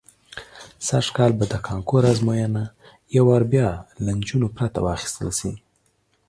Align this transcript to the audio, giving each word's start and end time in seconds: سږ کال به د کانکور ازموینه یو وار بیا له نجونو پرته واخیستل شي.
سږ 0.87 1.05
کال 1.17 1.31
به 1.37 1.45
د 1.49 1.55
کانکور 1.67 2.01
ازموینه 2.11 2.63
یو 3.15 3.23
وار 3.29 3.43
بیا 3.51 3.67
له 4.03 4.11
نجونو 4.19 4.47
پرته 4.57 4.79
واخیستل 4.87 5.29
شي. 5.39 5.51